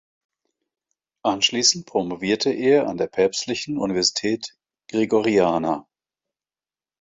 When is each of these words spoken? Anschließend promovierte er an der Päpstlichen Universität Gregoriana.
Anschließend 1.21 1.85
promovierte 1.85 2.49
er 2.51 2.87
an 2.87 2.97
der 2.97 3.05
Päpstlichen 3.05 3.77
Universität 3.77 4.57
Gregoriana. 4.87 5.87